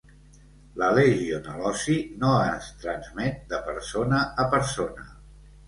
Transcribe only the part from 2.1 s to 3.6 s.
no es transmet